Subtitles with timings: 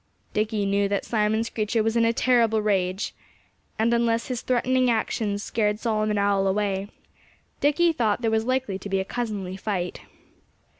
[0.33, 3.13] Dickie knew that Simon Screecher was in a terrible rage.
[3.77, 6.87] And unless his threatening actions scared Solomon Owl away,
[7.59, 10.01] Dickie thought there was likely to be a cousinly fight.